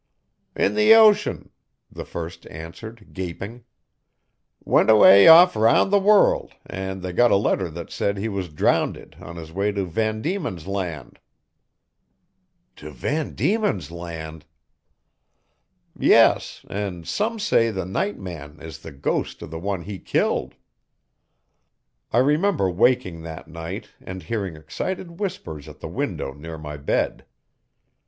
'In 0.55 0.73
the 0.73 0.95
ocean,' 0.95 1.51
the 1.91 2.05
first 2.05 2.47
answered 2.47 3.09
gaping. 3.13 3.65
'Went 4.65 4.89
away 4.89 5.27
off 5.27 5.55
'round 5.55 5.91
the 5.93 5.99
world 5.99 6.53
an' 6.65 7.01
they 7.01 7.13
got 7.13 7.29
a 7.29 7.35
letter 7.35 7.69
that 7.69 7.91
said 7.91 8.17
he 8.17 8.27
was 8.27 8.49
drownded 8.49 9.15
on 9.19 9.35
his 9.35 9.51
way 9.51 9.71
to 9.71 9.85
Van 9.85 10.19
Dieman's 10.23 10.65
Land.' 10.65 11.19
'To 12.77 12.89
Van 12.89 13.35
Dieman's 13.35 13.91
Land!' 13.91 14.47
'Yes, 15.95 16.65
an 16.67 17.03
some 17.03 17.37
say 17.37 17.69
the 17.69 17.85
night 17.85 18.17
man 18.17 18.59
is 18.59 18.79
the 18.79 18.91
ghost 18.91 19.43
o' 19.43 19.45
the 19.45 19.59
one 19.59 19.83
he 19.83 19.99
killed.' 19.99 20.55
I 22.11 22.17
remember 22.17 22.71
waking 22.71 23.21
that 23.21 23.47
night 23.47 23.89
and 24.01 24.23
hearing 24.23 24.55
excited 24.55 25.19
whispers 25.19 25.67
at 25.69 25.79
the 25.79 25.87
window 25.87 26.33
near 26.33 26.57
my 26.57 26.75
bed. 26.77 27.23